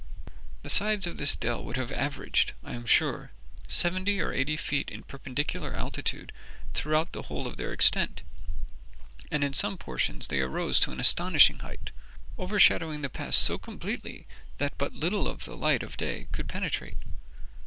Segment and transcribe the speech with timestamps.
[0.63, 3.29] The sides of this dell would have averaged, I am sure,
[3.67, 6.31] seventy or eighty feet in perpendicular altitude
[6.73, 8.23] throughout the whole of their extent,
[9.29, 11.91] and in some portions they arose to an astonishing height,
[12.39, 14.25] overshadowing the pass so completely
[14.57, 16.97] that but little of the light of day could penetrate.